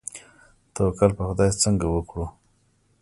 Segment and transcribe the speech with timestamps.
[0.75, 2.25] توکل په خدای څنګه وکړو؟